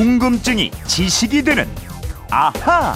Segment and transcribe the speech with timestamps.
[0.00, 1.66] 궁금증이 지식이 되는
[2.30, 2.94] 아하.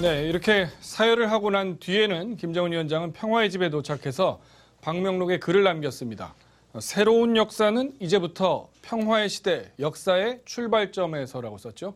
[0.00, 4.40] 네, 이렇게 사열을 하고 난 뒤에는 김정은 위원장은 평화의 집에 도착해서
[4.82, 6.36] 방명록에 글을 남겼습니다.
[6.78, 11.94] 새로운 역사는 이제부터 평화의 시대 역사의 출발점에서라고 썼죠.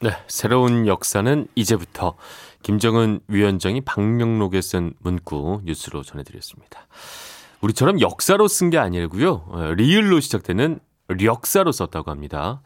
[0.00, 2.14] 네, 새로운 역사는 이제부터
[2.62, 6.86] 김정은 위원장이 방명록에 쓴 문구 뉴스로 전해드렸습니다.
[7.60, 9.44] 우리처럼 역사로 쓴 게 아니고요.
[9.48, 12.62] 어, 리을로 시작되는 력사로 썼다고 합니다.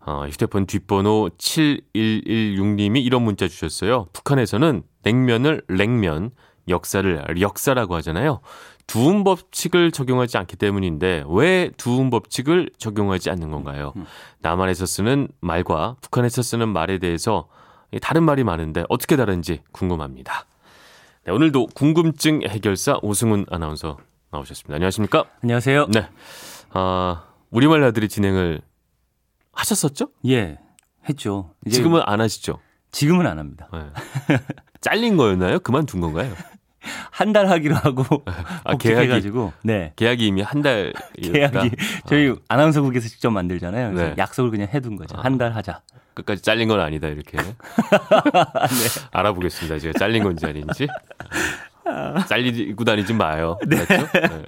[0.00, 4.06] 어, 휴대폰 뒷번호 7116님이 이런 문자 주셨어요.
[4.12, 6.30] 북한에서는 냉면을 냉면,
[6.68, 8.40] 역사를 역사라고 하잖아요.
[8.86, 13.92] 두음 법칙을 적용하지 않기 때문인데 왜 두음 법칙을 적용하지 않는 건가요?
[14.40, 17.48] 남한에서 쓰는 말과 북한에서 쓰는 말에 대해서
[18.00, 20.46] 다른 말이 많은데 어떻게 다른지 궁금합니다.
[21.24, 23.98] 네, 오늘도 궁금증 해결사 오승훈 아나운서
[24.30, 24.74] 나오셨습니다.
[24.76, 25.24] 안녕하십니까?
[25.42, 25.86] 안녕하세요.
[25.92, 26.08] 네.
[26.70, 28.60] 아, 우리말 나들이 진행을
[29.52, 30.08] 하셨었죠?
[30.28, 30.58] 예,
[31.08, 31.54] 했죠.
[31.70, 32.58] 지금은 안 하시죠?
[32.92, 33.68] 지금은 안 합니다.
[33.72, 34.36] 네.
[34.80, 35.58] 잘린 거였나요?
[35.60, 36.34] 그만둔 건가요?
[37.10, 38.04] 한 달 하기로 하고
[38.62, 39.92] 아, 계약이 가지고 네.
[39.96, 40.92] 계약이 이미 한 달.
[41.20, 41.70] 계약이
[42.06, 43.92] 저희 아나운서국에서 직접 만들잖아요.
[43.92, 44.14] 네.
[44.16, 45.16] 약속을 그냥 해둔 거죠.
[45.18, 45.82] 한달 하자.
[46.14, 47.54] 끝까지 잘린 건 아니다 이렇게 네.
[49.12, 49.78] 알아보겠습니다.
[49.80, 50.86] 제가 잘린 건지 아닌지
[52.28, 53.58] 잘리고 다니지 마요.
[53.66, 54.06] 맞죠?
[54.12, 54.42] 네.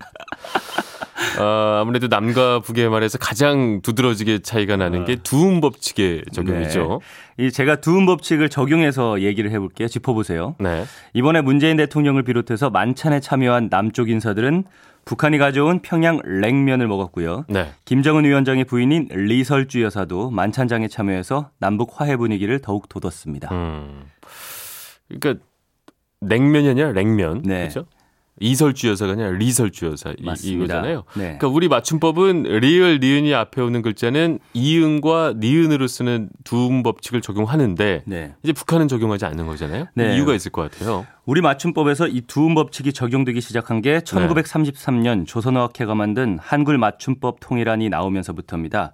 [1.39, 7.01] 어, 아무래도 남과 북의 말에서 가장 두드러지게 차이가 나는 게 두음 법칙의 적용이죠.
[7.37, 7.47] 네.
[7.47, 9.89] 이 제가 두음 법칙을 적용해서 얘기를 해볼게요.
[9.89, 10.57] 짚어보세요.
[10.59, 10.85] 네.
[11.15, 14.65] 이번에 문재인 대통령을 비롯해서 만찬에 참여한 남쪽 인사들은
[15.05, 17.47] 북한이 가져온 평양 냉면을 먹었고요.
[17.49, 17.71] 네.
[17.87, 23.49] 김정은 위원장의 부인인 리설주 여사도 만찬장에 참여해서 남북 화해 분위기를 더욱 돋웠습니다.
[23.53, 24.03] 음.
[25.09, 25.43] 그러니까
[26.21, 27.43] 냉면이 아니라 냉면.
[27.43, 27.61] 네.
[27.61, 27.87] 그렇죠?
[28.41, 30.65] 이설주 여사가 아니라 리설주 여사 맞습니다.
[30.65, 31.05] 이거잖아요.
[31.15, 31.23] 네.
[31.23, 38.35] 그러니까 우리 맞춤법은 리을 니은이 앞에 오는 글자는 이응과 니은으로 쓰는 두음 법칙을 적용하는데 네.
[38.43, 39.87] 이제 북한은 적용하지 않는 거잖아요.
[39.95, 40.17] 네.
[40.17, 41.07] 이유가 있을 것 같아요.
[41.27, 48.93] 우리 맞춤법에서 이 두음 법칙이 적용되기 시작한 게 1933년 조선어학회가 만든 한글 맞춤법 통일안이 나오면서부터입니다.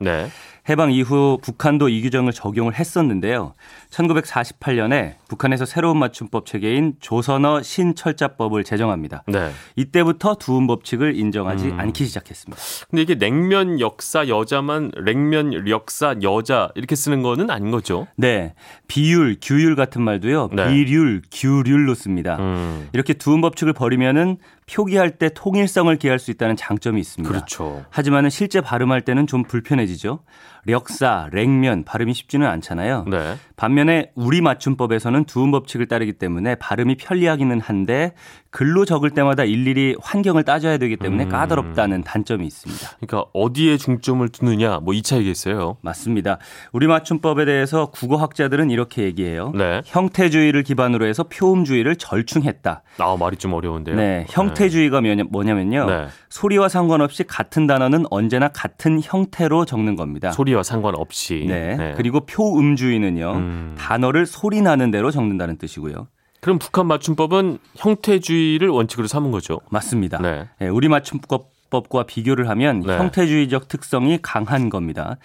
[0.66, 0.72] 네.
[0.72, 3.54] 해방 이후 북한도 이 규정을 적용을 했었는데요.
[3.90, 9.24] 1948년에 북한에서 새로운 맞춤법 체계인 조선어 신철자법을 제정합니다.
[9.26, 9.50] 네.
[9.76, 11.80] 이때부터 두음 법칙을 인정하지 음.
[11.80, 12.62] 않기 시작했습니다.
[12.90, 18.06] 근데 이게 냉면 역사 여자만 냉면 역사 여자 이렇게 쓰는 거는 아닌 거죠.
[18.16, 18.54] 네.
[18.88, 20.50] 비율, 규율 같은 말도요.
[20.52, 20.68] 네.
[20.68, 22.36] 비률, 규률로 씁니다.
[22.40, 22.88] 음.
[22.92, 24.38] 이렇게 두음 법칙을 버리면은
[24.70, 27.30] 표기할 때 통일성을 기할 수 있다는 장점이 있습니다.
[27.30, 27.84] 그렇죠.
[27.90, 30.20] 하지만은 실제 발음할 때는 좀 불편해지죠.
[30.66, 33.04] 력사, 랭면 발음이 쉽지는 않잖아요.
[33.08, 33.34] 네.
[33.56, 38.14] 반면에 우리 맞춤법에서는 두음 법칙을 따르기 때문에 발음이 편리하기는 한데
[38.50, 41.28] 글로 적을 때마다 일일이 환경을 따져야 되기 때문에 음.
[41.28, 42.88] 까다롭다는 단점이 있습니다.
[43.00, 45.76] 그러니까 어디에 중점을 두느냐 뭐 이 차이겠어요.
[45.82, 46.38] 맞습니다.
[46.72, 49.50] 우리 맞춤법에 대해서 국어학자들은 이렇게 얘기해요.
[49.56, 49.82] 네.
[49.84, 52.82] 형태주의를 기반으로 해서 표음주의를 절충했다.
[52.98, 53.96] 아 말이 좀 어려운데요.
[53.96, 55.86] 네, 형태주의가 뭐냐- 뭐냐면요.
[55.86, 56.06] 네.
[56.28, 60.30] 소리와 상관없이 같은 단어는 언제나 같은 형태로 적는 겁니다.
[60.30, 61.44] 소리 와 상관없이.
[61.46, 61.94] 네.
[61.96, 63.32] 그리고 표음주의는요.
[63.32, 63.74] 음.
[63.78, 66.08] 단어를 소리 나는 대로 적는다는 뜻이고요.
[66.40, 69.60] 그럼 북한 맞춤법은 형태주의를 원칙으로 삼은 거죠.
[69.70, 70.18] 맞습니다.
[70.18, 70.48] 네.
[70.58, 72.98] 네, 우리 맞춤법과 비교를 하면 네.
[72.98, 75.16] 형태주의적 특성이 강한 겁니다.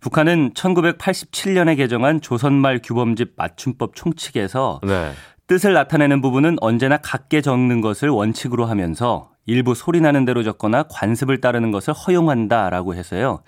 [0.00, 5.12] 북한은 1987년에 개정한 조선말 규범집 맞춤법 총칙에서 네.
[5.46, 11.40] 뜻을 나타내는 부분은 언제나 같게 적는 것을 원칙으로 하면서 일부 소리 나는 대로 적거나 관습을
[11.40, 13.42] 따르는 것을 허용한다라고 해서요.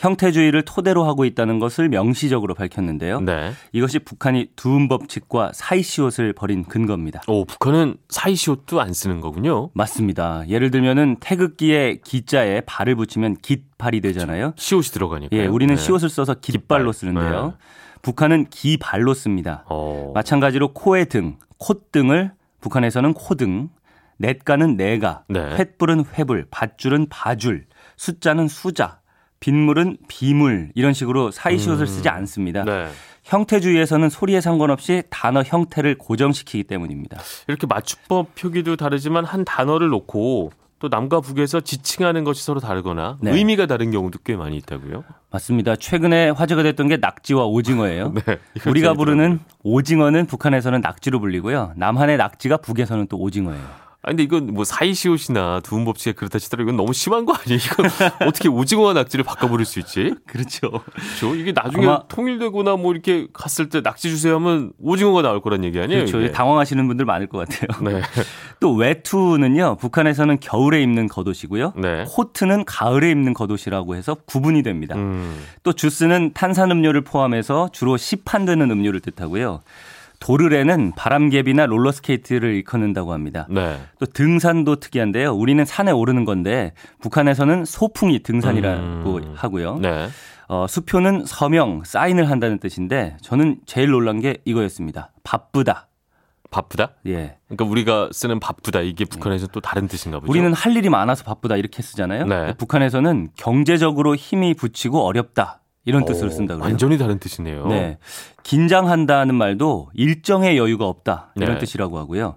[0.00, 3.20] 형태주의를 토대로 하고 있다는 것을 명시적으로 밝혔는데요.
[3.20, 3.52] 네.
[3.72, 7.20] 이것이 북한이 두음 법칙과 사이시옷을 벌인 근거입니다.
[7.28, 9.68] 오 북한은 사이시옷도 안 쓰는 거군요.
[9.74, 10.48] 맞습니다.
[10.48, 14.54] 예를 들면은 태극기에 기자에 발을 붙이면 깃발이 되잖아요.
[14.56, 15.36] 시옷이 들어가니까.
[15.36, 15.80] 예, 우리는 네.
[15.80, 17.10] 시옷을 써서 깃발로 깃발.
[17.10, 17.46] 쓰는데요.
[17.46, 17.52] 네.
[18.00, 19.64] 북한은 기발로 씁니다.
[19.68, 20.12] 어.
[20.14, 23.68] 마찬가지로 코의 등, 콧등을 북한에서는 코등,
[24.16, 25.40] 냇가는 내가, 네.
[25.56, 27.66] 횃불은 횃불, 밧줄은 바줄,
[27.96, 28.99] 숫자는 수자,
[29.40, 32.64] 빗물은 비물 이런 식으로 사이시옷을 쓰지 않습니다.
[32.64, 32.88] 네.
[33.24, 37.18] 형태주의에서는 소리에 상관없이 단어 형태를 고정시키기 때문입니다.
[37.48, 43.32] 이렇게 맞춤법 표기도 다르지만 한 단어를 놓고 또 남과 북에서 지칭하는 것이 서로 다르거나 네.
[43.32, 45.04] 의미가 다른 경우도 꽤 많이 있다고요.
[45.30, 45.76] 맞습니다.
[45.76, 48.14] 최근에 화제가 됐던 게 낙지와 오징어예요.
[48.26, 48.38] 네.
[48.66, 48.94] 우리가.
[48.94, 51.72] 부르는 오징어는 북한에서는 낙지로 불리고요.
[51.76, 53.62] 남한의 낙지가 북에서는 또 오징어예요.
[54.02, 57.58] 아 근데 이건 뭐 사이시옷이나 두음 법칙에 그렇다 치더라도 이건 너무 심한 거 아니에요?
[57.62, 57.86] 이건
[58.28, 60.14] 어떻게 오징어와 낙지를 바꿔버릴 수 있지?
[60.26, 60.70] 그렇죠.
[60.70, 61.34] 그렇죠.
[61.34, 65.78] 이게 나중에 아마- 통일되거나 뭐 이렇게 갔을 때 낙지 주세요 하면 오징어가 나올 거란 얘기
[65.78, 66.00] 아니에요?
[66.06, 66.20] 그렇죠.
[66.20, 66.32] 이게?
[66.32, 67.68] 당황하시는 분들 많을 것 같아요.
[67.82, 68.00] 네.
[68.60, 71.74] 또 외투는요, 북한에서는 겨울에 입는 겉옷이고요.
[71.76, 72.04] 네.
[72.08, 74.96] 코트는 가을에 입는 겉옷이라고 해서 구분이 됩니다.
[74.96, 75.44] 음.
[75.62, 79.60] 또 주스는 탄산음료를 포함해서 주로 시판되는 음료를 뜻하고요.
[80.20, 83.46] 도르래는 바람개비나 롤러스케이트를 일컫는다고 합니다.
[83.50, 83.80] 네.
[83.98, 85.32] 또 등산도 특이한데요.
[85.32, 89.32] 우리는 산에 오르는 건데 북한에서는 소풍이 등산이라고 음.
[89.34, 89.78] 하고요.
[89.78, 90.08] 네.
[90.48, 95.10] 어, 수표는 서명, 사인을 한다는 뜻인데 저는 제일 놀란 게 이거였습니다.
[95.24, 95.88] 바쁘다.
[96.50, 96.94] 바쁘다?
[97.06, 97.36] 예.
[97.46, 100.30] 그러니까 우리가 쓰는 바쁘다 이게 북한에서 또 다른 뜻인가 보죠.
[100.30, 102.26] 우리는 할 일이 많아서 바쁘다 이렇게 쓰잖아요.
[102.26, 102.54] 네.
[102.58, 106.64] 북한에서는 경제적으로 힘이 부치고 어렵다 이런 뜻으로 오, 쓴다 그래요.
[106.68, 107.66] 완전히 다른 뜻이네요.
[107.68, 107.98] 네.
[108.42, 111.58] 긴장한다는 말도 일정의 여유가 없다 이런 네.
[111.58, 112.36] 뜻이라고 하고요.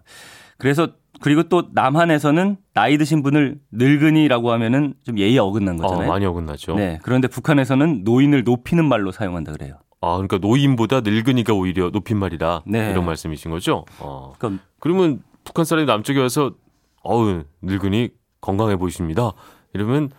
[0.58, 0.90] 그래서
[1.22, 6.08] 그리고 또 남한에서는 나이 드신 분을 늙은이라고 하면은 좀 예의 어긋난 어, 거잖아요.
[6.10, 6.76] 많이 어긋나죠.
[6.76, 7.00] 네.
[7.02, 9.76] 그런데 북한에서는 노인을 높이는 말로 사용한다 그래요.
[10.02, 12.64] 아, 그러니까 노인보다 늙은이가 오히려 높임말이다.
[12.68, 12.92] 네.
[12.92, 13.86] 이런 말씀이신 거죠?
[14.00, 14.34] 어.
[14.38, 16.52] 그러니까 그러면 북한 사람이 남쪽에 와서
[17.04, 18.10] 어우, 늙은이
[18.42, 19.32] 건강해 보이십니다.
[19.74, 20.12] 이러면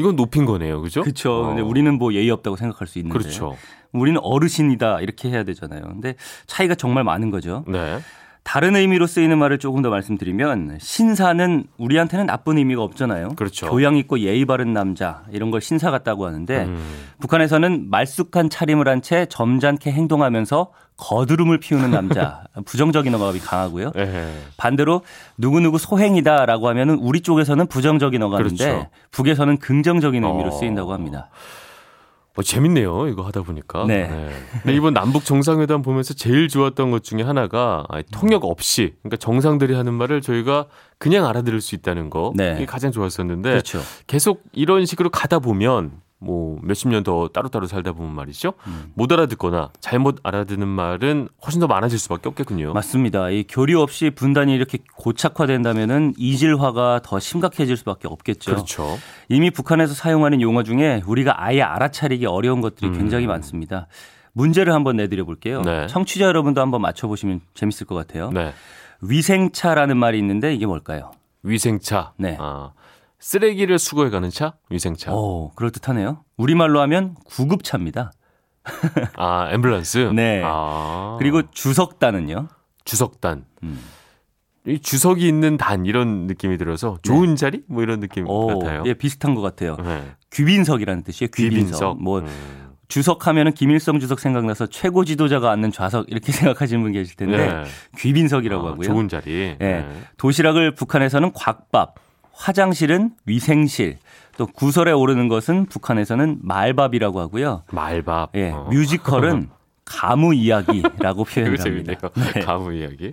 [0.00, 0.80] 이건 높인 거네요.
[0.80, 1.02] 그죠?
[1.02, 1.44] 그렇죠.
[1.44, 1.46] 어.
[1.48, 3.56] 근데 우리는 뭐 예의 없다고 생각할 수 있는데 그렇죠.
[3.92, 5.82] 우리는 어르신이다 이렇게 해야 되잖아요.
[5.82, 6.14] 근데
[6.46, 7.64] 차이가 정말 많은 거죠.
[7.68, 8.00] 네.
[8.50, 13.36] 다른 의미로 쓰이는 말을 조금 더 말씀드리면 신사는 우리한테는 나쁜 의미가 없잖아요.
[13.36, 13.70] 그렇죠.
[13.70, 16.84] 교양 있고 예의 바른 남자 이런 걸 신사 같다고 하는데 음.
[17.20, 23.92] 북한에서는 말쑥한 차림을 한 채 점잖게 행동하면서 거드름을 피우는 남자 부정적인 어감이 강하고요.
[23.96, 24.32] 예.
[24.56, 25.02] 반대로
[25.38, 28.90] 누구누구 소행이다라고 하면은 우리 쪽에서는 부정적인 어감인데 그렇죠.
[29.12, 30.50] 북에서는 긍정적인 의미로 어.
[30.50, 31.28] 쓰인다고 합니다.
[31.30, 31.59] 어,
[32.42, 33.08] 재밌네요.
[33.08, 33.84] 이거 하다 보니까.
[33.86, 34.30] 네.
[34.62, 39.94] 근데 이번 남북 정상회담 보면서 제일 좋았던 것 중에 하나가 통역 없이 그러니까 정상들이 하는
[39.94, 40.66] 말을 저희가
[40.98, 42.32] 그냥 알아들을 수 있다는 거.
[42.34, 42.54] 네.
[42.56, 43.80] 이게 가장 좋았었는데 그렇죠.
[44.06, 45.92] 계속 이런 식으로 가다 보면
[46.22, 48.52] 뭐 몇십 년 더 따로따로 살다 보면 말이죠.
[48.66, 48.92] 음.
[48.94, 52.74] 못 알아듣거나 잘못 알아듣는 말은 훨씬 더 많아질 수밖에 없겠군요.
[52.74, 53.30] 맞습니다.
[53.30, 58.50] 이 교류 없이 분단이 이렇게 고착화된다면은 이질화가 더 심각해질 수밖에 없겠죠.
[58.52, 58.98] 그렇죠.
[59.30, 62.98] 이미 북한에서 사용하는 용어 중에 우리가 아예 알아차리기 어려운 것들이 음.
[62.98, 63.86] 굉장히 많습니다.
[64.32, 65.62] 문제를 한번 내드려 볼게요.
[65.62, 65.86] 네.
[65.86, 68.30] 청취자 여러분도 한번 맞춰 보시면 재밌을 것 같아요.
[68.30, 68.52] 네.
[69.00, 71.12] 위생차라는 말이 있는데 이게 뭘까요?
[71.42, 72.12] 위생차.
[72.18, 72.36] 네.
[72.38, 72.72] 아,
[73.20, 74.54] 쓰레기를 수거해 가는 차?
[74.70, 75.12] 위생차.
[75.12, 76.24] 오, 그럴듯하네요.
[76.36, 78.12] 우리말로 하면 구급차입니다.
[79.16, 80.12] 아, 앰뷸런스.
[80.14, 80.42] 네.
[80.44, 81.16] 아.
[81.18, 82.48] 그리고 주석단은요?
[82.84, 83.44] 주석단.
[83.62, 83.80] 음.
[84.66, 88.82] 이 주석이 있는 단 이런 느낌이 들어서 좋은 자리 뭐 이런 느낌 오, 같아요.
[88.86, 89.76] 예, 비슷한 것 같아요.
[89.76, 90.02] 네.
[90.32, 91.30] 귀빈석이라는 뜻이에요.
[91.30, 91.60] 귀빈석.
[91.60, 92.02] 귀빈석.
[92.02, 92.70] 뭐 음.
[92.88, 97.64] 주석 하면은 김일성 주석 생각나서 최고 지도자가 앉는 좌석 이렇게 생각하시는 분 계실 텐데 네.
[97.98, 98.86] 귀빈석이라고 아, 하고요.
[98.86, 99.56] 좋은 자리.
[99.60, 99.86] 예.
[100.18, 101.94] 도시락을 북한에서는 곽밥,
[102.32, 103.98] 화장실은 위생실,
[104.36, 107.64] 또 구설에 오르는 것은 북한에서는 말밥이라고 하고요.
[107.70, 108.30] 말밥.
[108.36, 108.68] 예, 어.
[108.70, 109.48] 뮤지컬은
[109.84, 111.96] 가무 이야기라고 표현을 재밌네요.
[112.00, 112.40] 합니다.
[112.44, 113.10] 가무 이야기.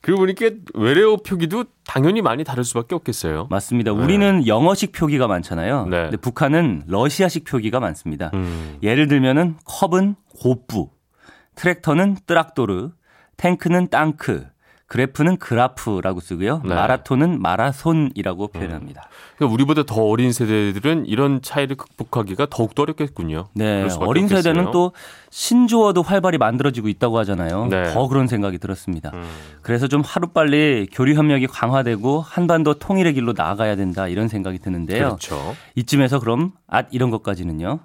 [0.00, 3.46] 그리고 보니까 외래어 표기도 당연히 많이 다를 수밖에 없겠어요.
[3.48, 3.92] 맞습니다.
[3.92, 4.02] 네.
[4.02, 5.86] 우리는 영어식 표기가 많잖아요.
[5.86, 6.02] 네.
[6.02, 8.32] 근데 북한은 러시아식 표기가 많습니다.
[8.34, 8.78] 음.
[8.82, 10.90] 예를 들면은 컵은 고뿌,
[11.54, 12.90] 트랙터는 뜨락도르,
[13.36, 14.48] 탱크는 땅크,
[14.92, 16.60] 그래프는 그라프라고 쓰고요.
[16.66, 16.74] 네.
[16.74, 19.08] 마라톤은 마라손이라고 표현합니다.
[19.38, 23.48] 그러니까 우리보다 더 어린 세대들은 이런 차이를 극복하기가 더욱 더 어렵겠군요.
[23.54, 24.70] 네, 어린 세대는 없겠어요.
[24.70, 24.92] 또
[25.30, 27.68] 신조어도 활발히 만들어지고 있다고 하잖아요.
[27.70, 27.84] 네.
[27.94, 29.12] 더 그런 생각이 들었습니다.
[29.14, 29.26] 음.
[29.62, 35.06] 그래서 좀 하루빨리 교류 협력이 강화되고 한반도 통일의 길로 나아가야 된다 이런 생각이 드는데요.
[35.06, 35.56] 그렇죠.
[35.74, 37.78] 이쯤에서 그럼 앗 이런 것까지는요.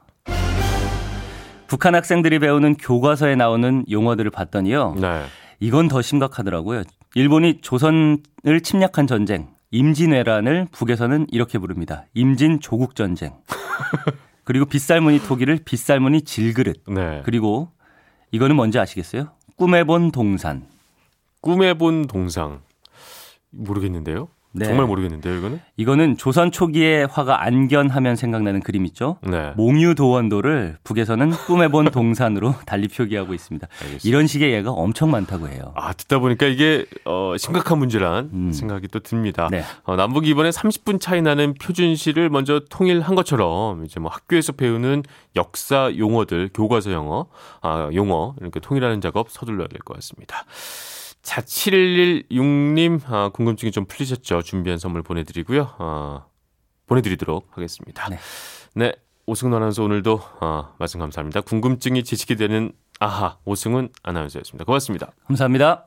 [1.67, 4.95] 북한 학생들이 배우는 교과서에 나오는 용어들을 봤더니요.
[4.99, 5.23] 네.
[5.59, 6.83] 이건 더 심각하더라고요.
[7.17, 12.05] 일본이 조선을 침략한 전쟁, 임진왜란을 북에서는 이렇게 부릅니다.
[12.13, 13.33] 임진 조국 전쟁.
[14.45, 16.83] 그리고 빗살무늬 토기를 빗살무늬 질그릇.
[16.87, 17.23] 네.
[17.25, 17.71] 그리고
[18.29, 19.31] 이거는 뭔지 아시겠어요?
[19.55, 20.67] 꿈에 본 동산.
[21.41, 22.61] 꿈에 본 동상.
[23.49, 24.27] 모르겠는데요.
[24.53, 24.65] 네.
[24.65, 25.59] 정말 모르겠는데요, 이거는?
[25.75, 29.17] 이거는 조선 초기의 화가 안견하면 생각나는 그림 있죠?
[29.21, 29.51] 네.
[29.55, 33.67] 몽유도원도를 북에서는 꿈에 본 동산으로 달리 표기하고 있습니다.
[33.67, 34.07] 알겠습니다.
[34.07, 35.73] 이런 식의 예가 엄청 많다고 해요.
[35.75, 38.51] 아, 듣다 보니까 이게 어, 심각한 문제란 음.
[38.51, 39.47] 생각이 또 듭니다.
[39.51, 39.63] 네.
[39.83, 45.03] 어, 남북이 이번에 30분 차이 나는 표준시를 먼저 통일한 것처럼 이제 뭐 학교에서 배우는
[45.35, 47.27] 역사 용어들, 교과서 영어,
[47.61, 50.45] 아, 용어 이렇게 통일하는 작업 서둘러야 될 것 같습니다.
[51.27, 54.43] 자, 7116님 아, 궁금증이 좀 풀리셨죠?
[54.43, 55.75] 준비한 선물 보내드리고요.
[55.77, 56.25] 아,
[56.85, 58.07] 보내드리도록 하겠습니다.
[58.09, 58.17] 네.
[58.75, 58.93] 네.
[59.25, 61.41] 오승훈 아나운서 오늘도 아, 말씀 감사합니다.
[61.41, 64.63] 궁금증이 지식이 되는 아하 오승훈 아나운서였습니다.
[64.63, 65.11] 고맙습니다.
[65.27, 65.83] 감사합니다.